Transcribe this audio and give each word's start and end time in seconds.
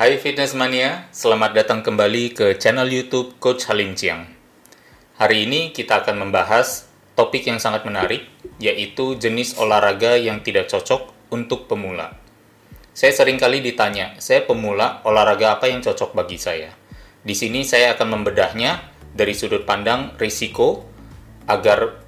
Hai 0.00 0.16
Fitness 0.16 0.56
Mania, 0.56 1.12
selamat 1.12 1.60
datang 1.60 1.84
kembali 1.84 2.32
ke 2.32 2.56
channel 2.56 2.88
YouTube 2.88 3.36
Coach 3.36 3.68
Halim 3.68 3.92
Chiang. 3.92 4.24
Hari 5.20 5.44
ini 5.44 5.76
kita 5.76 6.00
akan 6.00 6.24
membahas 6.24 6.88
topik 7.12 7.44
yang 7.44 7.60
sangat 7.60 7.84
menarik, 7.84 8.24
yaitu 8.56 9.20
jenis 9.20 9.60
olahraga 9.60 10.16
yang 10.16 10.40
tidak 10.40 10.72
cocok 10.72 11.12
untuk 11.28 11.68
pemula. 11.68 12.16
Saya 12.96 13.12
sering 13.12 13.36
kali 13.36 13.60
ditanya, 13.60 14.16
saya 14.16 14.40
pemula, 14.48 15.04
olahraga 15.04 15.60
apa 15.60 15.68
yang 15.68 15.84
cocok 15.84 16.16
bagi 16.16 16.40
saya? 16.40 16.72
Di 17.20 17.36
sini 17.36 17.60
saya 17.68 17.92
akan 17.92 18.24
membedahnya 18.24 18.80
dari 19.12 19.36
sudut 19.36 19.68
pandang 19.68 20.16
risiko 20.16 20.80
agar 21.44 22.00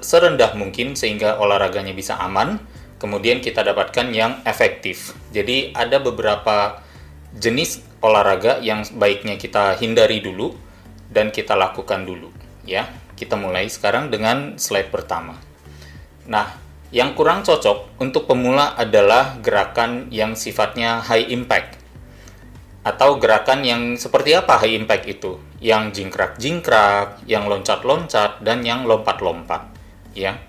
serendah 0.00 0.56
mungkin 0.56 0.96
sehingga 0.96 1.36
olahraganya 1.36 1.92
bisa 1.92 2.16
aman, 2.24 2.56
kemudian 2.96 3.44
kita 3.44 3.60
dapatkan 3.60 4.16
yang 4.16 4.40
efektif. 4.48 5.12
Jadi 5.28 5.76
ada 5.76 6.00
beberapa 6.00 6.80
jenis 7.34 7.82
olahraga 8.04 8.62
yang 8.62 8.86
baiknya 8.94 9.34
kita 9.34 9.74
hindari 9.80 10.22
dulu 10.22 10.54
dan 11.10 11.34
kita 11.34 11.58
lakukan 11.58 12.06
dulu 12.06 12.30
ya. 12.66 12.90
Kita 13.14 13.38
mulai 13.38 13.70
sekarang 13.70 14.10
dengan 14.10 14.58
slide 14.58 14.90
pertama. 14.90 15.38
Nah, 16.26 16.58
yang 16.90 17.14
kurang 17.14 17.46
cocok 17.46 17.94
untuk 18.02 18.26
pemula 18.26 18.74
adalah 18.74 19.38
gerakan 19.38 20.10
yang 20.10 20.34
sifatnya 20.34 20.98
high 20.98 21.30
impact. 21.30 21.78
Atau 22.82 23.22
gerakan 23.22 23.62
yang 23.62 23.82
seperti 23.94 24.34
apa 24.34 24.58
high 24.58 24.74
impact 24.74 25.06
itu? 25.06 25.38
Yang 25.62 26.02
jingkrak-jingkrak, 26.02 27.22
yang 27.30 27.46
loncat-loncat 27.46 28.42
dan 28.42 28.66
yang 28.66 28.82
lompat-lompat, 28.82 29.70
ya. 30.12 30.42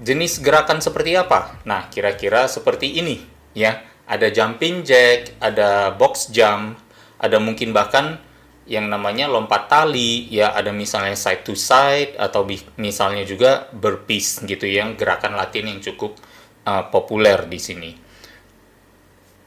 Jenis 0.00 0.40
gerakan 0.40 0.80
seperti 0.80 1.14
apa? 1.14 1.60
Nah, 1.68 1.92
kira-kira 1.92 2.48
seperti 2.48 2.98
ini, 2.98 3.20
ya 3.52 3.91
ada 4.06 4.28
jumping 4.28 4.82
jack, 4.82 5.38
ada 5.38 5.94
box 5.94 6.30
jump, 6.34 6.78
ada 7.22 7.38
mungkin 7.38 7.70
bahkan 7.70 8.18
yang 8.66 8.86
namanya 8.86 9.26
lompat 9.26 9.66
tali, 9.66 10.30
ya 10.30 10.54
ada 10.54 10.70
misalnya 10.70 11.18
side 11.18 11.42
to 11.42 11.58
side 11.58 12.14
atau 12.14 12.46
misalnya 12.78 13.26
juga 13.26 13.66
burpees 13.74 14.42
gitu 14.46 14.66
yang 14.66 14.94
gerakan 14.94 15.34
latihan 15.34 15.74
yang 15.74 15.82
cukup 15.82 16.18
uh, 16.66 16.86
populer 16.90 17.42
di 17.50 17.58
sini. 17.58 17.90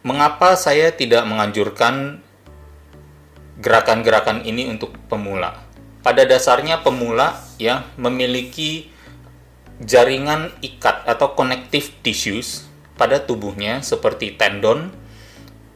Mengapa 0.06 0.54
saya 0.60 0.94
tidak 0.94 1.26
menganjurkan 1.26 2.22
gerakan-gerakan 3.58 4.46
ini 4.46 4.70
untuk 4.70 4.94
pemula? 5.10 5.64
Pada 6.06 6.22
dasarnya 6.28 6.86
pemula 6.86 7.34
ya 7.58 7.88
memiliki 7.98 8.94
jaringan 9.82 10.54
ikat 10.62 11.08
atau 11.10 11.34
connective 11.34 11.90
tissues 12.06 12.70
pada 12.96 13.24
tubuhnya 13.24 13.84
seperti 13.84 14.36
tendon, 14.40 14.92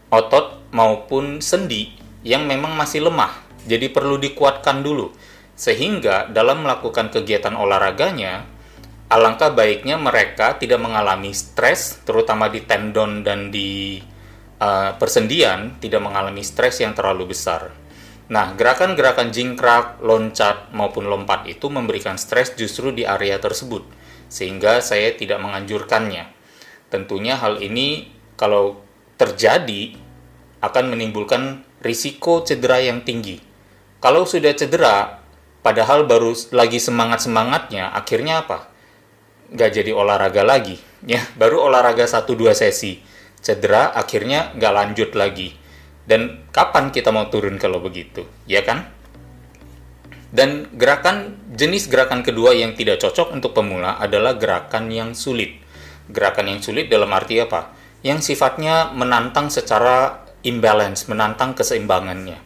otot 0.09 0.65
maupun 0.71 1.43
sendi 1.43 1.93
yang 2.25 2.47
memang 2.47 2.75
masih 2.75 3.07
lemah. 3.07 3.31
Jadi 3.67 3.91
perlu 3.91 4.17
dikuatkan 4.17 4.81
dulu. 4.81 5.11
Sehingga 5.59 6.31
dalam 6.31 6.63
melakukan 6.63 7.11
kegiatan 7.11 7.53
olahraganya, 7.53 8.47
alangkah 9.11 9.51
baiknya 9.51 9.99
mereka 9.99 10.55
tidak 10.55 10.79
mengalami 10.79 11.35
stres, 11.35 11.99
terutama 12.07 12.47
di 12.47 12.63
tendon 12.63 13.27
dan 13.27 13.51
di 13.51 13.99
uh, 14.63 14.95
persendian, 14.95 15.75
tidak 15.83 15.99
mengalami 15.99 16.39
stres 16.41 16.79
yang 16.79 16.95
terlalu 16.95 17.35
besar. 17.35 17.75
Nah, 18.29 18.53
gerakan-gerakan 18.53 19.33
jingkrak, 19.33 19.99
loncat, 20.05 20.71
maupun 20.71 21.09
lompat 21.09 21.49
itu 21.49 21.67
memberikan 21.67 22.15
stres 22.15 22.53
justru 22.53 22.93
di 22.93 23.03
area 23.03 23.41
tersebut, 23.41 23.83
sehingga 24.29 24.79
saya 24.85 25.11
tidak 25.17 25.41
menganjurkannya. 25.41 26.38
Tentunya 26.89 27.37
hal 27.37 27.61
ini 27.61 28.09
kalau 28.33 28.81
terjadi 29.15 29.93
akan 30.59 30.91
menimbulkan 30.91 31.61
risiko 31.85 32.41
cedera 32.43 32.81
yang 32.81 33.05
tinggi. 33.05 33.39
Kalau 33.99 34.25
sudah 34.25 34.51
cedera, 34.55 35.21
padahal 35.61 36.07
baru 36.09 36.33
lagi 36.55 36.79
semangat-semangatnya, 36.81 37.93
akhirnya 37.93 38.43
apa? 38.43 38.71
Nggak 39.53 39.69
jadi 39.75 39.91
olahraga 39.93 40.43
lagi. 40.43 40.79
ya 41.13 41.23
Baru 41.37 41.63
olahraga 41.67 42.07
1-2 42.07 42.51
sesi. 42.57 42.99
Cedera, 43.39 43.95
akhirnya 43.95 44.51
nggak 44.57 44.73
lanjut 44.73 45.09
lagi. 45.15 45.55
Dan 46.03 46.49
kapan 46.49 46.89
kita 46.89 47.13
mau 47.13 47.29
turun 47.29 47.61
kalau 47.61 47.79
begitu? 47.79 48.25
Ya 48.49 48.65
kan? 48.65 48.89
Dan 50.29 50.69
gerakan 50.77 51.37
jenis 51.53 51.89
gerakan 51.89 52.21
kedua 52.21 52.53
yang 52.53 52.77
tidak 52.77 53.01
cocok 53.01 53.33
untuk 53.33 53.53
pemula 53.53 53.97
adalah 53.97 54.37
gerakan 54.37 54.93
yang 54.93 55.17
sulit 55.17 55.57
gerakan 56.09 56.49
yang 56.49 56.59
sulit 56.59 56.89
dalam 56.89 57.13
arti 57.13 57.37
apa? 57.39 57.71
Yang 58.01 58.33
sifatnya 58.33 58.91
menantang 58.91 59.53
secara 59.53 60.25
imbalance, 60.41 61.05
menantang 61.05 61.53
keseimbangannya. 61.53 62.41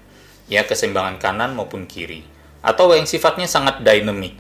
Ya, 0.52 0.68
keseimbangan 0.68 1.18
kanan 1.24 1.56
maupun 1.56 1.88
kiri. 1.88 2.28
Atau 2.60 2.92
yang 2.92 3.08
sifatnya 3.08 3.48
sangat 3.48 3.82
dynamic, 3.84 4.36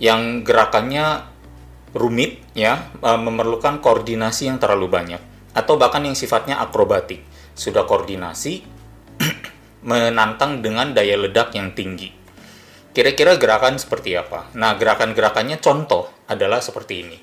yang 0.00 0.44
gerakannya 0.44 1.28
rumit 1.92 2.40
ya, 2.56 2.88
e, 3.00 3.10
memerlukan 3.20 3.84
koordinasi 3.84 4.48
yang 4.48 4.56
terlalu 4.56 4.88
banyak 4.88 5.22
atau 5.52 5.76
bahkan 5.76 6.04
yang 6.04 6.16
sifatnya 6.16 6.56
akrobatik. 6.60 7.20
Sudah 7.52 7.84
koordinasi 7.84 8.64
menantang 9.88 10.64
dengan 10.64 10.96
daya 10.96 11.20
ledak 11.20 11.52
yang 11.52 11.76
tinggi. 11.76 12.08
Kira-kira 12.92 13.40
gerakan 13.40 13.80
seperti 13.80 14.16
apa? 14.16 14.52
Nah, 14.56 14.76
gerakan-gerakannya 14.76 15.60
contoh 15.64 16.12
adalah 16.28 16.60
seperti 16.60 16.94
ini 17.00 17.18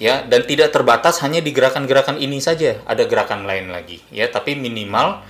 ya 0.00 0.26
dan 0.26 0.42
tidak 0.46 0.74
terbatas 0.74 1.22
hanya 1.22 1.38
di 1.38 1.50
gerakan-gerakan 1.54 2.18
ini 2.18 2.42
saja. 2.42 2.82
Ada 2.86 3.06
gerakan 3.06 3.46
lain 3.46 3.70
lagi 3.70 4.02
ya. 4.10 4.26
Tapi 4.30 4.58
minimal 4.58 5.22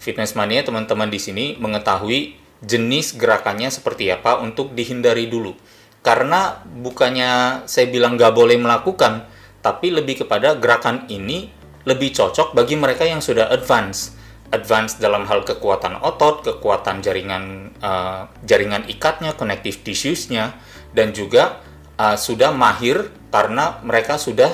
fitness 0.00 0.36
mania 0.36 0.64
teman-teman 0.64 1.08
di 1.08 1.20
sini 1.20 1.44
mengetahui 1.60 2.36
jenis 2.60 3.16
gerakannya 3.16 3.72
seperti 3.72 4.12
apa 4.12 4.40
untuk 4.40 4.76
dihindari 4.76 5.28
dulu. 5.28 5.56
Karena 6.00 6.64
bukannya 6.64 7.64
saya 7.68 7.86
bilang 7.92 8.16
nggak 8.16 8.32
boleh 8.32 8.56
melakukan 8.56 9.28
tapi 9.60 9.92
lebih 9.92 10.24
kepada 10.24 10.56
gerakan 10.56 11.04
ini 11.12 11.52
lebih 11.84 12.12
cocok 12.12 12.52
bagi 12.56 12.76
mereka 12.76 13.04
yang 13.04 13.20
sudah 13.24 13.48
advance. 13.52 14.16
Advance 14.50 14.98
dalam 14.98 15.30
hal 15.30 15.46
kekuatan 15.46 16.02
otot, 16.02 16.42
kekuatan 16.42 17.00
jaringan 17.04 17.70
uh, 17.78 18.26
jaringan 18.42 18.82
ikatnya, 18.90 19.38
connective 19.38 19.86
tissues-nya, 19.86 20.58
dan 20.90 21.14
juga 21.14 21.62
uh, 21.94 22.18
sudah 22.18 22.50
mahir 22.50 23.14
karena 23.30 23.78
mereka 23.86 24.18
sudah 24.18 24.50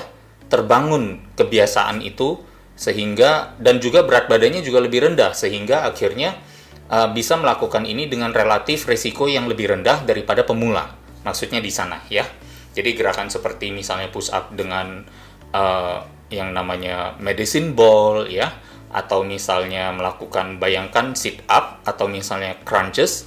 terbangun 0.47 1.25
kebiasaan 1.35 2.05
itu 2.05 2.39
sehingga 2.77 3.57
dan 3.57 3.81
juga 3.81 4.05
berat 4.05 4.29
badannya 4.29 4.61
juga 4.61 4.85
lebih 4.85 5.09
rendah 5.11 5.33
sehingga 5.33 5.89
akhirnya 5.89 6.37
uh, 6.93 7.09
bisa 7.11 7.41
melakukan 7.41 7.89
ini 7.89 8.07
dengan 8.07 8.31
relatif 8.31 8.85
risiko 8.85 9.27
yang 9.27 9.49
lebih 9.49 9.73
rendah 9.73 10.05
daripada 10.05 10.45
pemula. 10.45 10.93
Maksudnya 11.25 11.59
di 11.59 11.73
sana 11.73 12.05
ya. 12.13 12.23
Jadi 12.77 12.93
gerakan 12.93 13.33
seperti 13.33 13.73
misalnya 13.73 14.13
push 14.13 14.29
up 14.29 14.53
dengan 14.53 15.01
uh, 15.57 16.05
yang 16.29 16.53
namanya 16.53 17.17
medicine 17.17 17.73
ball 17.73 18.29
ya 18.29 18.53
atau 18.93 19.25
misalnya 19.25 19.91
melakukan 19.97 20.61
bayangkan 20.61 21.17
sit 21.17 21.41
up 21.49 21.81
atau 21.89 22.07
misalnya 22.07 22.61
crunches 22.63 23.25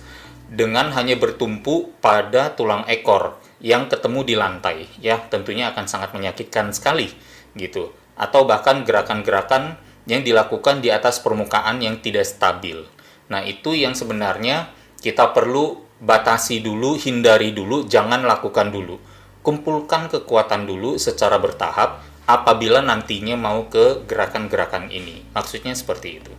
dengan 0.50 0.94
hanya 0.94 1.18
bertumpu 1.18 1.94
pada 2.02 2.54
tulang 2.54 2.86
ekor 2.86 3.38
yang 3.60 3.92
ketemu 3.92 4.24
di 4.24 4.36
lantai 4.40 4.88
ya 5.04 5.20
tentunya 5.28 5.72
akan 5.76 5.86
sangat 5.88 6.16
menyakitkan 6.16 6.72
sekali 6.72 7.12
gitu 7.56 7.92
atau 8.20 8.44
bahkan 8.44 8.84
gerakan-gerakan 8.84 9.80
yang 10.10 10.26
dilakukan 10.26 10.82
di 10.84 10.90
atas 10.90 11.24
permukaan 11.24 11.80
yang 11.80 12.02
tidak 12.04 12.26
stabil. 12.26 12.84
Nah, 13.30 13.46
itu 13.46 13.78
yang 13.78 13.94
sebenarnya 13.94 14.74
kita 15.00 15.32
perlu 15.32 15.86
batasi 16.02 16.60
dulu, 16.60 16.98
hindari 16.98 17.54
dulu, 17.54 17.86
jangan 17.86 18.26
lakukan 18.26 18.74
dulu. 18.74 18.98
Kumpulkan 19.46 20.12
kekuatan 20.12 20.68
dulu 20.68 21.00
secara 21.00 21.38
bertahap 21.40 22.04
apabila 22.28 22.84
nantinya 22.84 23.40
mau 23.40 23.70
ke 23.70 24.04
gerakan-gerakan 24.10 24.92
ini. 24.92 25.24
Maksudnya 25.32 25.78
seperti 25.78 26.20
itu. 26.20 26.34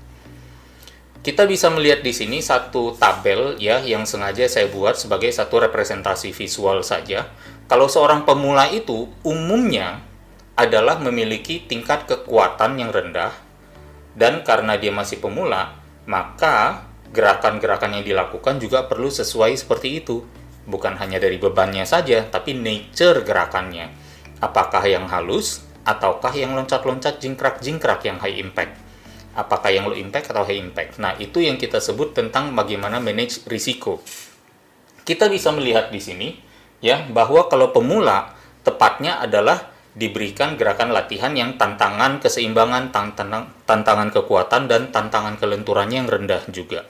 Kita 1.20 1.44
bisa 1.44 1.68
melihat 1.68 2.00
di 2.00 2.16
sini 2.16 2.40
satu 2.40 2.96
tabel 2.96 3.60
ya 3.60 3.84
yang 3.84 4.08
sengaja 4.08 4.48
saya 4.48 4.72
buat 4.72 4.96
sebagai 4.96 5.28
satu 5.28 5.60
representasi 5.60 6.32
visual 6.32 6.80
saja. 6.80 7.28
Kalau 7.68 7.92
seorang 7.92 8.24
pemula 8.24 8.72
itu 8.72 9.04
umumnya 9.20 10.00
adalah 10.56 10.96
memiliki 10.96 11.60
tingkat 11.68 12.08
kekuatan 12.08 12.80
yang 12.80 12.88
rendah 12.88 13.36
dan 14.16 14.40
karena 14.48 14.80
dia 14.80 14.96
masih 14.96 15.20
pemula, 15.20 15.76
maka 16.08 16.88
gerakan-gerakan 17.12 18.00
yang 18.00 18.04
dilakukan 18.08 18.56
juga 18.56 18.88
perlu 18.88 19.12
sesuai 19.12 19.60
seperti 19.60 20.00
itu. 20.00 20.24
Bukan 20.64 20.96
hanya 20.96 21.20
dari 21.20 21.36
bebannya 21.36 21.84
saja, 21.84 22.24
tapi 22.32 22.56
nature 22.56 23.28
gerakannya. 23.28 23.92
Apakah 24.40 24.88
yang 24.88 25.04
halus 25.04 25.68
ataukah 25.84 26.32
yang 26.32 26.56
loncat-loncat 26.56 27.20
jingkrak-jingkrak 27.20 28.08
yang 28.08 28.16
high 28.16 28.40
impact 28.40 28.89
apakah 29.34 29.70
yang 29.70 29.86
low 29.86 29.96
impact 29.96 30.34
atau 30.34 30.42
high 30.42 30.58
impact. 30.58 30.98
Nah, 30.98 31.14
itu 31.18 31.42
yang 31.42 31.56
kita 31.60 31.78
sebut 31.78 32.16
tentang 32.16 32.54
bagaimana 32.54 32.98
manage 32.98 33.46
risiko. 33.46 34.02
Kita 35.06 35.30
bisa 35.30 35.50
melihat 35.54 35.90
di 35.90 36.00
sini 36.02 36.28
ya 36.82 37.04
bahwa 37.08 37.46
kalau 37.46 37.70
pemula 37.70 38.34
tepatnya 38.62 39.20
adalah 39.20 39.70
diberikan 39.90 40.54
gerakan 40.54 40.94
latihan 40.94 41.34
yang 41.34 41.58
tantangan 41.58 42.22
keseimbangan, 42.22 42.94
tantangan, 42.94 43.50
tantangan 43.66 44.08
kekuatan, 44.14 44.70
dan 44.70 44.94
tantangan 44.94 45.34
kelenturannya 45.36 46.06
yang 46.06 46.10
rendah 46.10 46.42
juga. 46.48 46.86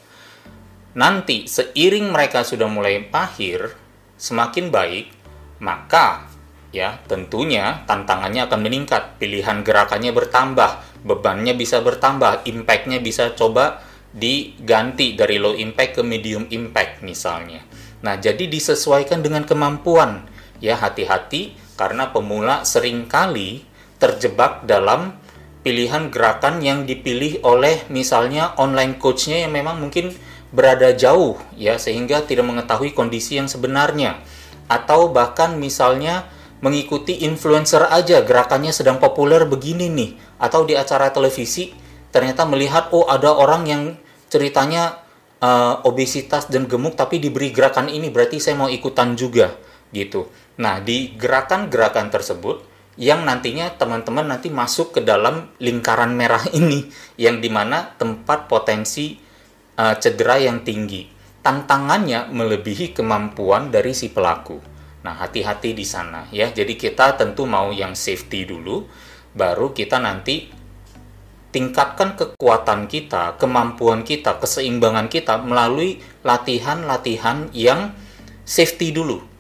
Nanti 0.95 1.49
seiring 1.49 2.13
mereka 2.13 2.45
sudah 2.45 2.69
mulai 2.69 3.01
pahir, 3.01 3.73
semakin 4.21 4.69
baik, 4.69 5.07
maka 5.63 6.30
ya 6.71 7.03
tentunya 7.07 7.83
tantangannya 7.87 8.47
akan 8.47 8.61
meningkat, 8.63 9.19
pilihan 9.19 9.63
gerakannya 9.67 10.15
bertambah, 10.15 11.03
bebannya 11.03 11.55
bisa 11.55 11.83
bertambah, 11.83 12.47
impactnya 12.47 13.03
bisa 13.03 13.35
coba 13.35 13.83
diganti 14.11 15.15
dari 15.15 15.39
low 15.39 15.55
impact 15.55 15.99
ke 15.99 16.03
medium 16.03 16.47
impact 16.51 17.03
misalnya. 17.07 17.63
Nah, 18.03 18.19
jadi 18.19 18.49
disesuaikan 18.49 19.21
dengan 19.21 19.45
kemampuan. 19.45 20.27
Ya, 20.61 20.77
hati-hati 20.77 21.57
karena 21.81 22.13
pemula 22.13 22.69
sering 22.69 23.09
kali 23.09 23.65
terjebak 23.97 24.69
dalam 24.69 25.17
pilihan 25.65 26.09
gerakan 26.13 26.61
yang 26.61 26.85
dipilih 26.85 27.41
oleh 27.45 27.85
misalnya 27.93 28.57
online 28.57 28.97
coachnya 28.97 29.45
yang 29.45 29.53
memang 29.53 29.81
mungkin 29.81 30.13
berada 30.51 30.91
jauh 30.97 31.39
ya 31.55 31.77
sehingga 31.77 32.25
tidak 32.25 32.49
mengetahui 32.49 32.97
kondisi 32.97 33.39
yang 33.39 33.47
sebenarnya 33.47 34.19
atau 34.67 35.13
bahkan 35.13 35.61
misalnya 35.61 36.27
mengikuti 36.61 37.25
influencer 37.25 37.89
aja 37.89 38.21
gerakannya 38.25 38.73
sedang 38.73 39.01
populer 39.01 39.45
begini 39.49 39.89
nih 39.89 40.11
atau 40.41 40.65
di 40.69 40.77
acara 40.77 41.09
televisi 41.13 41.73
ternyata 42.13 42.45
melihat 42.45 42.93
oh 42.93 43.09
ada 43.09 43.33
orang 43.33 43.63
yang 43.65 43.83
ceritanya 44.29 45.01
uh, 45.41 45.81
obesitas 45.89 46.47
dan 46.53 46.69
gemuk 46.69 46.97
tapi 46.97 47.17
diberi 47.17 47.53
gerakan 47.53 47.89
ini 47.89 48.13
berarti 48.13 48.37
saya 48.39 48.61
mau 48.61 48.69
ikutan 48.69 49.17
juga 49.17 49.57
gitu 49.91 50.29
Nah, 50.61 50.77
di 50.85 51.17
gerakan-gerakan 51.17 52.13
tersebut 52.13 52.61
yang 53.01 53.25
nantinya 53.25 53.73
teman-teman 53.81 54.29
nanti 54.29 54.53
masuk 54.53 54.93
ke 54.93 55.01
dalam 55.01 55.49
lingkaran 55.57 56.13
merah 56.13 56.45
ini 56.61 56.93
yang 57.17 57.41
di 57.41 57.49
mana 57.49 57.97
tempat 57.97 58.45
potensi 58.45 59.17
uh, 59.81 59.97
cedera 59.97 60.37
yang 60.37 60.61
tinggi. 60.61 61.09
Tantangannya 61.41 62.29
melebihi 62.29 62.93
kemampuan 62.93 63.73
dari 63.73 63.97
si 63.97 64.13
pelaku. 64.13 64.70
Nah, 65.01 65.17
hati-hati 65.17 65.73
di 65.73 65.87
sana 65.87 66.29
ya. 66.29 66.53
Jadi 66.53 66.77
kita 66.77 67.17
tentu 67.17 67.49
mau 67.49 67.73
yang 67.73 67.97
safety 67.97 68.45
dulu, 68.45 68.85
baru 69.33 69.73
kita 69.73 69.97
nanti 69.97 70.53
tingkatkan 71.51 72.15
kekuatan 72.15 72.87
kita, 72.87 73.41
kemampuan 73.41 74.07
kita, 74.07 74.39
keseimbangan 74.39 75.11
kita 75.11 75.41
melalui 75.43 75.99
latihan-latihan 76.23 77.51
yang 77.57 77.97
safety 78.45 78.95
dulu 78.95 79.31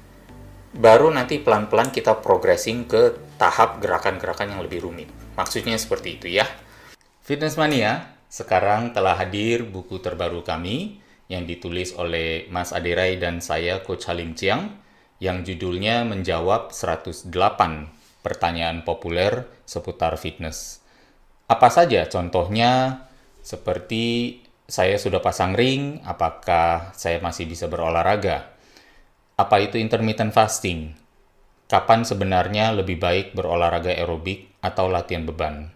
baru 0.70 1.10
nanti 1.10 1.42
pelan-pelan 1.42 1.90
kita 1.90 2.22
progressing 2.22 2.86
ke 2.86 3.34
tahap 3.34 3.82
gerakan-gerakan 3.82 4.54
yang 4.54 4.62
lebih 4.62 4.86
rumit. 4.86 5.10
Maksudnya 5.34 5.74
seperti 5.74 6.20
itu 6.20 6.26
ya. 6.30 6.46
Fitness 7.24 7.58
Mania, 7.58 8.14
sekarang 8.30 8.94
telah 8.94 9.18
hadir 9.18 9.66
buku 9.66 9.98
terbaru 9.98 10.46
kami 10.46 11.02
yang 11.30 11.46
ditulis 11.46 11.94
oleh 11.94 12.46
Mas 12.50 12.74
Aderai 12.74 13.18
dan 13.18 13.38
saya 13.42 13.82
Coach 13.82 14.06
Halim 14.10 14.34
Chiang 14.34 14.79
yang 15.20 15.44
judulnya 15.44 16.08
menjawab 16.08 16.72
108 16.72 17.28
pertanyaan 18.24 18.82
populer 18.82 19.44
seputar 19.68 20.16
fitness. 20.16 20.80
Apa 21.46 21.68
saja 21.68 22.08
contohnya 22.08 23.04
seperti 23.44 24.38
saya 24.70 24.96
sudah 24.96 25.18
pasang 25.20 25.52
ring, 25.52 26.00
apakah 26.06 26.94
saya 26.94 27.18
masih 27.18 27.44
bisa 27.44 27.66
berolahraga? 27.66 28.48
Apa 29.34 29.60
itu 29.60 29.76
intermittent 29.76 30.30
fasting? 30.30 30.94
Kapan 31.66 32.06
sebenarnya 32.06 32.70
lebih 32.74 33.02
baik 33.02 33.34
berolahraga 33.34 33.90
aerobik 33.90 34.56
atau 34.62 34.86
latihan 34.86 35.26
beban? 35.26 35.74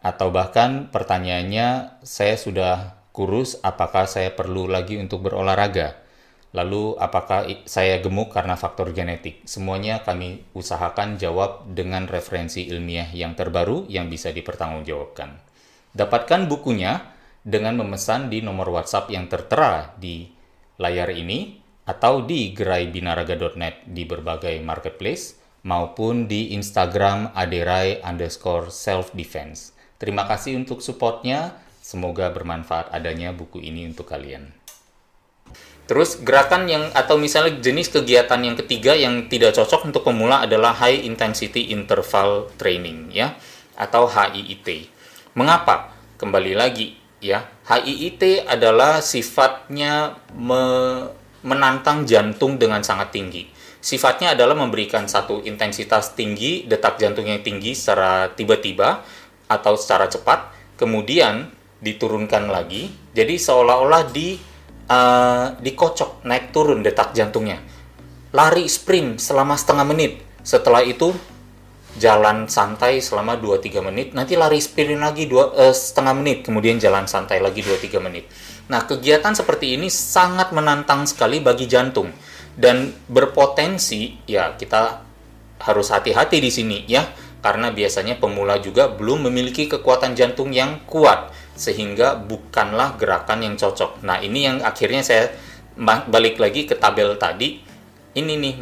Atau 0.00 0.32
bahkan 0.32 0.88
pertanyaannya, 0.88 2.00
saya 2.06 2.38
sudah 2.38 2.96
kurus, 3.12 3.60
apakah 3.60 4.06
saya 4.08 4.32
perlu 4.32 4.70
lagi 4.70 4.96
untuk 4.96 5.26
berolahraga? 5.26 6.00
Lalu 6.50 6.98
apakah 6.98 7.46
saya 7.62 8.02
gemuk 8.02 8.34
karena 8.34 8.58
faktor 8.58 8.90
genetik? 8.90 9.46
Semuanya 9.46 10.02
kami 10.02 10.42
usahakan 10.50 11.14
jawab 11.14 11.70
dengan 11.70 12.10
referensi 12.10 12.66
ilmiah 12.66 13.06
yang 13.14 13.38
terbaru 13.38 13.86
yang 13.86 14.10
bisa 14.10 14.34
dipertanggungjawabkan. 14.34 15.38
Dapatkan 15.94 16.50
bukunya 16.50 17.14
dengan 17.46 17.78
memesan 17.78 18.28
di 18.28 18.42
nomor 18.42 18.66
WhatsApp 18.74 19.14
yang 19.14 19.30
tertera 19.30 19.94
di 19.94 20.26
layar 20.82 21.14
ini 21.14 21.62
atau 21.86 22.26
di 22.26 22.50
geraibinaraga.net 22.50 23.86
di 23.86 24.02
berbagai 24.02 24.58
marketplace 24.62 25.38
maupun 25.62 26.26
di 26.26 26.54
Instagram 26.54 27.30
aderai 27.34 28.02
underscore 28.02 28.74
self 28.74 29.14
defense. 29.14 29.74
Terima 30.02 30.26
kasih 30.26 30.58
untuk 30.58 30.82
supportnya. 30.82 31.62
Semoga 31.80 32.28
bermanfaat 32.28 32.92
adanya 32.92 33.32
buku 33.32 33.58
ini 33.64 33.88
untuk 33.88 34.12
kalian. 34.12 34.59
Terus 35.90 36.22
gerakan 36.22 36.70
yang 36.70 36.86
atau 36.94 37.18
misalnya 37.18 37.58
jenis 37.58 37.90
kegiatan 37.90 38.38
yang 38.38 38.54
ketiga 38.54 38.94
yang 38.94 39.26
tidak 39.26 39.58
cocok 39.58 39.90
untuk 39.90 40.06
pemula 40.06 40.46
adalah 40.46 40.70
high 40.70 41.02
intensity 41.02 41.74
interval 41.74 42.46
training 42.54 43.10
ya 43.10 43.34
atau 43.74 44.06
HIIT. 44.06 44.86
Mengapa? 45.34 45.90
Kembali 46.14 46.54
lagi 46.54 46.94
ya. 47.18 47.42
HIIT 47.66 48.46
adalah 48.46 49.02
sifatnya 49.02 50.14
me 50.30 50.62
menantang 51.42 52.06
jantung 52.06 52.54
dengan 52.54 52.86
sangat 52.86 53.10
tinggi. 53.10 53.50
Sifatnya 53.82 54.38
adalah 54.38 54.54
memberikan 54.54 55.10
satu 55.10 55.42
intensitas 55.42 56.14
tinggi, 56.14 56.70
detak 56.70 57.02
jantungnya 57.02 57.42
tinggi 57.42 57.74
secara 57.74 58.30
tiba-tiba 58.30 59.02
atau 59.50 59.74
secara 59.74 60.06
cepat, 60.06 60.54
kemudian 60.78 61.50
diturunkan 61.82 62.46
lagi. 62.46 62.92
Jadi 63.10 63.40
seolah-olah 63.40 64.06
di 64.12 64.49
uh, 64.90 65.54
dikocok 65.62 66.26
naik 66.26 66.50
turun 66.50 66.82
detak 66.82 67.14
jantungnya. 67.14 67.62
Lari 68.34 68.66
sprint 68.66 69.22
selama 69.22 69.54
setengah 69.54 69.86
menit. 69.86 70.22
Setelah 70.42 70.82
itu 70.82 71.14
jalan 71.98 72.46
santai 72.46 73.02
selama 73.02 73.34
2-3 73.34 73.82
menit, 73.82 74.14
nanti 74.14 74.38
lari 74.38 74.62
sprint 74.62 75.02
lagi 75.02 75.26
dua, 75.26 75.50
uh, 75.54 75.74
setengah 75.74 76.14
menit, 76.14 76.46
kemudian 76.46 76.78
jalan 76.78 77.06
santai 77.10 77.42
lagi 77.42 77.62
2-3 77.62 77.98
menit. 77.98 78.30
Nah, 78.70 78.86
kegiatan 78.86 79.34
seperti 79.34 79.74
ini 79.74 79.90
sangat 79.90 80.54
menantang 80.54 81.02
sekali 81.02 81.42
bagi 81.42 81.66
jantung 81.66 82.14
dan 82.54 82.92
berpotensi 83.10 84.20
ya 84.26 84.54
kita 84.54 85.02
harus 85.60 85.88
hati-hati 85.92 86.40
di 86.40 86.50
sini 86.52 86.78
ya 86.88 87.04
karena 87.40 87.72
biasanya 87.72 88.20
pemula 88.20 88.60
juga 88.60 88.92
belum 88.92 89.28
memiliki 89.32 89.64
kekuatan 89.64 90.12
jantung 90.12 90.52
yang 90.52 90.84
kuat 90.84 91.32
sehingga 91.60 92.16
bukanlah 92.16 92.96
gerakan 92.96 93.44
yang 93.44 93.54
cocok. 93.60 94.00
Nah, 94.00 94.24
ini 94.24 94.48
yang 94.48 94.64
akhirnya 94.64 95.04
saya 95.04 95.28
balik 96.08 96.40
lagi 96.40 96.64
ke 96.64 96.80
tabel 96.80 97.20
tadi. 97.20 97.60
Ini 98.16 98.32
nih 98.40 98.56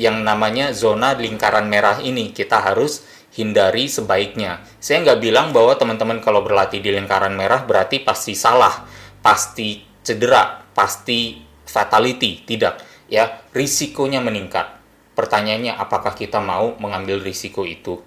yang 0.00 0.24
namanya 0.24 0.72
zona 0.72 1.12
lingkaran 1.12 1.68
merah 1.68 2.00
ini 2.00 2.32
kita 2.32 2.64
harus 2.64 3.04
hindari 3.36 3.92
sebaiknya. 3.92 4.64
Saya 4.80 5.04
nggak 5.04 5.20
bilang 5.20 5.52
bahwa 5.52 5.76
teman-teman 5.76 6.24
kalau 6.24 6.40
berlatih 6.40 6.80
di 6.80 6.88
lingkaran 6.96 7.36
merah 7.36 7.68
berarti 7.68 8.00
pasti 8.00 8.32
salah 8.32 8.88
pasti 9.20 9.82
cedera, 10.00 10.64
pasti 10.72 11.42
fatality, 11.68 12.48
tidak. 12.48 12.80
Ya, 13.08 13.44
risikonya 13.52 14.20
meningkat. 14.24 14.80
Pertanyaannya, 15.16 15.74
apakah 15.76 16.16
kita 16.16 16.38
mau 16.38 16.76
mengambil 16.80 17.20
risiko 17.20 17.64
itu? 17.64 18.00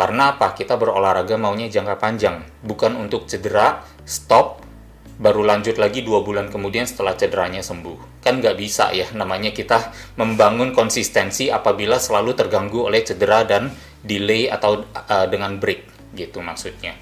Karena 0.00 0.32
apa? 0.32 0.56
Kita 0.56 0.80
berolahraga 0.80 1.36
maunya 1.36 1.68
jangka 1.68 2.00
panjang, 2.00 2.40
bukan 2.64 2.96
untuk 2.96 3.28
cedera, 3.28 3.84
stop, 4.08 4.64
baru 5.20 5.44
lanjut 5.44 5.76
lagi 5.76 6.00
dua 6.00 6.24
bulan 6.24 6.48
kemudian 6.48 6.88
setelah 6.88 7.12
cederanya 7.20 7.60
sembuh. 7.60 8.24
Kan 8.24 8.40
nggak 8.40 8.56
bisa 8.56 8.96
ya, 8.96 9.12
namanya 9.12 9.52
kita 9.52 9.92
membangun 10.16 10.72
konsistensi 10.72 11.52
apabila 11.52 12.00
selalu 12.00 12.32
terganggu 12.32 12.88
oleh 12.88 13.04
cedera 13.04 13.44
dan 13.44 13.68
delay 14.00 14.48
atau 14.48 14.88
uh, 14.88 15.28
dengan 15.28 15.60
break, 15.60 16.16
gitu 16.16 16.40
maksudnya. 16.40 16.96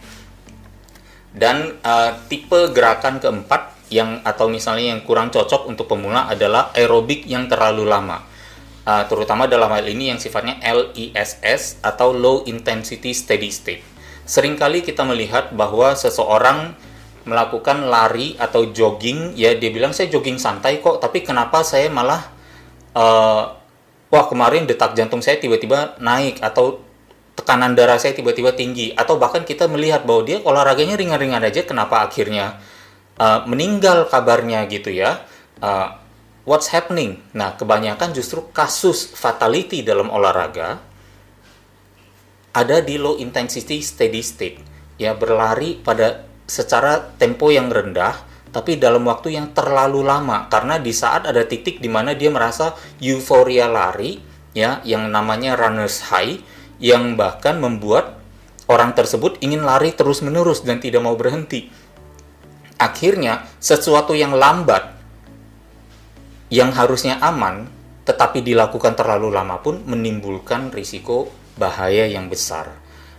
Dan 1.31 1.79
uh, 1.79 2.19
tipe 2.27 2.75
gerakan 2.75 3.23
keempat 3.23 3.79
yang 3.95 4.27
atau 4.27 4.51
misalnya 4.51 4.99
yang 4.99 5.07
kurang 5.07 5.31
cocok 5.31 5.71
untuk 5.71 5.87
pemula 5.87 6.27
adalah 6.27 6.75
aerobik 6.75 7.31
yang 7.31 7.47
terlalu 7.47 7.87
lama. 7.87 8.27
Uh, 8.89 9.05
terutama 9.05 9.45
dalam 9.45 9.69
hal 9.69 9.85
ini 9.85 10.09
yang 10.09 10.17
sifatnya 10.17 10.57
LISS 10.65 11.85
atau 11.85 12.09
low 12.09 12.41
intensity 12.49 13.13
steady 13.13 13.53
state. 13.53 13.85
Seringkali 14.25 14.81
kita 14.81 15.05
melihat 15.05 15.53
bahwa 15.53 15.93
seseorang 15.93 16.73
melakukan 17.29 17.85
lari 17.93 18.33
atau 18.41 18.73
jogging, 18.73 19.37
ya 19.37 19.53
dia 19.53 19.69
bilang 19.69 19.93
saya 19.93 20.09
jogging 20.09 20.41
santai 20.41 20.81
kok, 20.81 21.05
tapi 21.05 21.21
kenapa 21.21 21.61
saya 21.61 21.93
malah 21.93 22.33
uh, 22.97 23.53
wah 24.09 24.25
kemarin 24.25 24.65
detak 24.65 24.97
jantung 24.97 25.21
saya 25.21 25.37
tiba-tiba 25.37 26.01
naik 26.01 26.41
atau 26.41 26.81
tekanan 27.37 27.77
darah 27.77 28.01
saya 28.01 28.17
tiba-tiba 28.17 28.57
tinggi 28.57 28.97
atau 28.97 29.21
bahkan 29.21 29.45
kita 29.45 29.69
melihat 29.69 30.03
bahwa 30.09 30.25
dia 30.25 30.41
olahraganya 30.43 30.97
ringan-ringan 30.97 31.45
aja 31.45 31.63
kenapa 31.63 32.03
akhirnya 32.03 32.59
uh, 33.21 33.45
meninggal 33.47 34.09
kabarnya 34.11 34.67
gitu 34.67 34.91
ya 34.91 35.23
uh, 35.63 36.08
what's 36.49 36.73
happening 36.73 37.21
nah 37.37 37.53
kebanyakan 37.53 38.17
justru 38.17 38.41
kasus 38.57 39.13
fatality 39.13 39.85
dalam 39.85 40.09
olahraga 40.09 40.89
ada 42.59 42.83
di 42.83 42.99
low 42.99 43.15
intensity 43.23 43.79
steady 43.79 44.19
state. 44.25 44.59
Ya, 44.99 45.15
berlari 45.15 45.79
pada 45.79 46.27
secara 46.51 47.15
tempo 47.21 47.55
yang 47.55 47.71
rendah 47.71 48.27
tapi 48.49 48.81
dalam 48.81 49.05
waktu 49.05 49.37
yang 49.37 49.53
terlalu 49.53 50.01
lama 50.01 50.49
karena 50.49 50.81
di 50.81 50.91
saat 50.91 51.29
ada 51.29 51.45
titik 51.45 51.85
di 51.85 51.87
mana 51.93 52.17
dia 52.17 52.33
merasa 52.33 52.73
euforia 52.97 53.69
lari 53.69 54.17
ya 54.57 54.81
yang 54.89 55.13
namanya 55.13 55.53
runners 55.53 56.09
high 56.09 56.41
yang 56.81 57.15
bahkan 57.21 57.61
membuat 57.61 58.17
orang 58.65 58.97
tersebut 58.97 59.37
ingin 59.45 59.63
lari 59.63 59.93
terus-menerus 59.93 60.65
dan 60.65 60.81
tidak 60.81 61.05
mau 61.05 61.15
berhenti. 61.15 61.69
Akhirnya 62.81 63.47
sesuatu 63.61 64.17
yang 64.17 64.35
lambat 64.35 64.98
yang 66.49 66.73
harusnya 66.73 67.21
aman 67.21 67.69
tetapi 68.09 68.41
dilakukan 68.41 68.97
terlalu 68.97 69.29
lama 69.29 69.61
pun 69.61 69.85
menimbulkan 69.85 70.73
risiko 70.73 71.29
bahaya 71.61 72.09
yang 72.09 72.33
besar. 72.33 72.73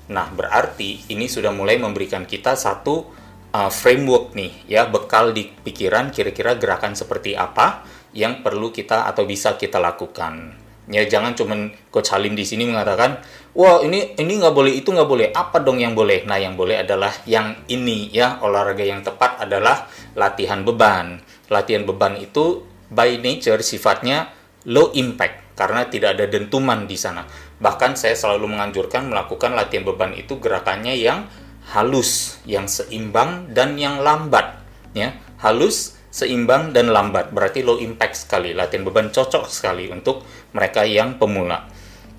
Nah, 0.09 0.33
berarti 0.33 1.05
ini 1.13 1.29
sudah 1.29 1.53
mulai 1.53 1.77
memberikan 1.77 2.25
kita 2.25 2.57
satu 2.57 3.05
uh, 3.53 3.69
framework 3.69 4.33
nih 4.33 4.65
ya, 4.65 4.89
bekal 4.89 5.29
di 5.29 5.45
pikiran 5.45 6.09
kira-kira 6.09 6.57
gerakan 6.57 6.97
seperti 6.97 7.37
apa 7.37 7.85
yang 8.17 8.41
perlu 8.41 8.73
kita 8.73 9.05
atau 9.05 9.29
bisa 9.29 9.53
kita 9.61 9.77
lakukan. 9.77 10.57
Ya, 10.89 11.05
jangan 11.05 11.37
cuman 11.37 11.69
Coach 11.93 12.09
Halim 12.09 12.33
di 12.33 12.41
sini 12.41 12.65
mengatakan, 12.65 13.21
"Wah, 13.53 13.85
ini 13.85 14.17
ini 14.17 14.41
nggak 14.41 14.55
boleh, 14.57 14.73
itu 14.73 14.89
nggak 14.89 15.05
boleh." 15.05 15.29
Apa 15.29 15.61
dong 15.61 15.77
yang 15.77 15.93
boleh? 15.93 16.25
Nah, 16.25 16.41
yang 16.41 16.57
boleh 16.57 16.81
adalah 16.81 17.13
yang 17.29 17.61
ini 17.69 18.09
ya, 18.09 18.41
olahraga 18.41 18.81
yang 18.81 19.05
tepat 19.05 19.37
adalah 19.37 19.85
latihan 20.17 20.65
beban. 20.65 21.21
Latihan 21.53 21.85
beban 21.85 22.17
itu 22.17 22.65
by 22.89 23.21
nature 23.21 23.61
sifatnya 23.61 24.33
low 24.67 24.91
impact 24.97 25.55
karena 25.55 25.87
tidak 25.87 26.19
ada 26.19 26.25
dentuman 26.27 26.89
di 26.89 26.95
sana. 26.95 27.23
Bahkan 27.59 27.99
saya 27.99 28.15
selalu 28.15 28.55
menganjurkan 28.55 29.11
melakukan 29.11 29.55
latihan 29.55 29.83
beban 29.83 30.15
itu 30.15 30.39
gerakannya 30.39 30.95
yang 30.95 31.27
halus, 31.75 32.41
yang 32.47 32.65
seimbang 32.65 33.51
dan 33.51 33.75
yang 33.75 34.01
lambat 34.01 34.59
ya. 34.95 35.15
Halus, 35.39 35.99
seimbang 36.11 36.75
dan 36.75 36.91
lambat. 36.91 37.31
Berarti 37.31 37.63
low 37.63 37.79
impact 37.79 38.27
sekali. 38.27 38.51
Latihan 38.51 38.83
beban 38.83 39.13
cocok 39.13 39.47
sekali 39.47 39.87
untuk 39.87 40.25
mereka 40.51 40.83
yang 40.83 41.15
pemula. 41.15 41.69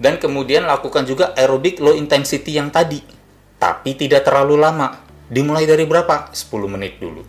Dan 0.01 0.17
kemudian 0.17 0.65
lakukan 0.65 1.05
juga 1.05 1.37
aerobik 1.37 1.77
low 1.85 1.93
intensity 1.93 2.57
yang 2.57 2.73
tadi. 2.73 3.05
Tapi 3.61 3.93
tidak 4.01 4.25
terlalu 4.25 4.57
lama. 4.57 4.97
Dimulai 5.29 5.69
dari 5.69 5.85
berapa? 5.85 6.33
10 6.33 6.49
menit 6.65 6.97
dulu. 6.97 7.21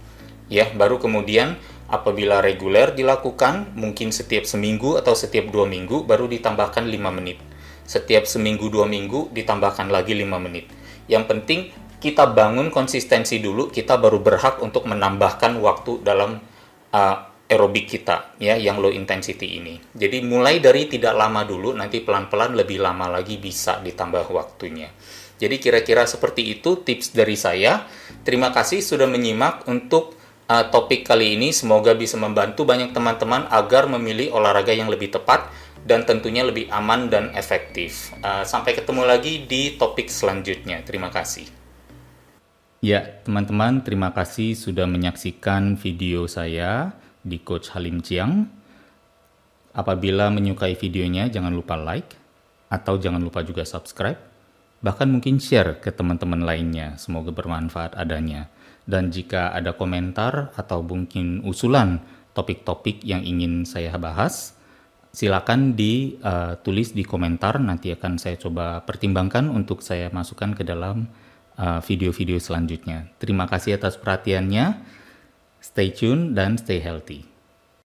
Ya, 0.48 0.71
baru 0.71 0.95
kemudian 0.95 1.60
Apabila 1.91 2.39
reguler 2.39 2.95
dilakukan, 2.95 3.75
mungkin 3.75 4.15
setiap 4.15 4.48
seminggu 4.48 4.95
atau 4.95 5.12
setiap 5.12 5.51
dua 5.51 5.67
minggu 5.67 6.07
baru 6.07 6.31
ditambahkan 6.31 6.88
5 6.88 7.12
menit. 7.12 7.43
Setiap 7.83 8.24
seminggu 8.24 8.71
dua 8.71 8.88
minggu 8.88 9.27
ditambahkan 9.36 9.91
lagi 9.91 10.15
5 10.15 10.39
menit. 10.39 10.71
Yang 11.12 11.24
penting 11.27 11.60
kita 12.00 12.31
bangun 12.31 12.71
konsistensi 12.71 13.43
dulu, 13.43 13.67
kita 13.67 14.00
baru 14.00 14.24
berhak 14.24 14.63
untuk 14.63 14.88
menambahkan 14.88 15.60
waktu 15.60 16.00
dalam 16.00 16.39
uh, 16.95 17.17
aerobik 17.51 17.91
kita 17.91 18.39
ya 18.39 18.55
yang 18.55 18.79
low 18.79 18.95
intensity 18.95 19.60
ini. 19.60 19.75
Jadi 19.91 20.24
mulai 20.24 20.63
dari 20.63 20.88
tidak 20.88 21.12
lama 21.12 21.43
dulu, 21.43 21.75
nanti 21.75 22.00
pelan-pelan 22.00 22.55
lebih 22.55 22.79
lama 22.79 23.12
lagi 23.12 23.36
bisa 23.36 23.83
ditambah 23.83 24.31
waktunya. 24.31 24.88
Jadi 25.36 25.60
kira-kira 25.60 26.07
seperti 26.07 26.55
itu 26.55 26.79
tips 26.79 27.12
dari 27.12 27.36
saya. 27.36 27.83
Terima 28.24 28.55
kasih 28.55 28.79
sudah 28.79 29.12
menyimak 29.12 29.67
untuk 29.67 30.20
uh, 30.51 30.67
topik 30.67 31.08
kali 31.08 31.39
ini 31.39 31.55
semoga 31.55 31.96
bisa 31.96 32.20
membantu 32.20 32.67
banyak 32.67 32.91
teman-teman 32.91 33.48
agar 33.48 33.88
memilih 33.88 34.36
olahraga 34.36 34.75
yang 34.75 34.91
lebih 34.91 35.15
tepat 35.15 35.48
dan 35.88 36.03
tentunya 36.03 36.43
lebih 36.43 36.67
aman 36.67 37.08
dan 37.08 37.31
efektif. 37.34 38.12
Uh, 38.20 38.43
sampai 38.43 38.75
ketemu 38.75 39.08
lagi 39.08 39.48
di 39.48 39.79
topik 39.79 40.12
selanjutnya. 40.12 40.84
Terima 40.84 41.08
kasih. 41.10 41.48
Ya, 42.81 43.22
teman-teman, 43.22 43.86
terima 43.86 44.10
kasih 44.10 44.58
sudah 44.58 44.89
menyaksikan 44.89 45.77
video 45.77 46.25
saya 46.25 46.98
di 47.22 47.38
Coach 47.38 47.70
Halim 47.77 48.01
Chiang. 48.01 48.50
Apabila 49.72 50.34
menyukai 50.34 50.75
videonya, 50.75 51.29
jangan 51.29 51.53
lupa 51.53 51.77
like 51.77 52.17
atau 52.67 52.98
jangan 52.98 53.22
lupa 53.22 53.46
juga 53.46 53.63
subscribe. 53.63 54.30
Bahkan 54.81 55.07
mungkin 55.13 55.38
share 55.38 55.77
ke 55.77 55.93
teman-teman 55.93 56.41
lainnya. 56.41 56.97
Semoga 56.97 57.29
bermanfaat 57.29 57.93
adanya. 57.93 58.50
Dan 58.83 59.13
jika 59.13 59.53
ada 59.53 59.77
komentar 59.77 60.50
atau 60.57 60.81
mungkin 60.81 61.45
usulan 61.45 62.01
topik-topik 62.33 63.05
yang 63.05 63.21
ingin 63.21 63.63
saya 63.63 63.93
bahas, 64.01 64.57
silakan 65.13 65.77
ditulis 65.77 66.89
uh, 66.91 66.95
di 66.97 67.03
komentar. 67.05 67.61
Nanti 67.61 67.93
akan 67.93 68.17
saya 68.17 68.41
coba 68.41 68.81
pertimbangkan 68.81 69.53
untuk 69.53 69.85
saya 69.85 70.09
masukkan 70.09 70.57
ke 70.57 70.65
dalam 70.65 71.05
uh, 71.61 71.79
video-video 71.85 72.41
selanjutnya. 72.41 73.13
Terima 73.21 73.45
kasih 73.45 73.77
atas 73.77 74.01
perhatiannya. 74.01 74.81
Stay 75.61 75.93
tune 75.93 76.33
dan 76.33 76.57
stay 76.57 76.81
healthy. 76.81 77.30